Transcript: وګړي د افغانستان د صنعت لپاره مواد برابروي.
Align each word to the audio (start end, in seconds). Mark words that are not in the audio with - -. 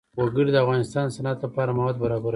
وګړي 0.19 0.51
د 0.53 0.57
افغانستان 0.65 1.03
د 1.07 1.11
صنعت 1.15 1.37
لپاره 1.45 1.75
مواد 1.77 1.95
برابروي. 2.03 2.29